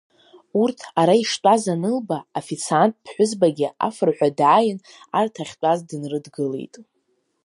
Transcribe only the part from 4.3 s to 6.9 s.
дааин, арҭ ахьтәаз, дынрыдгылеит.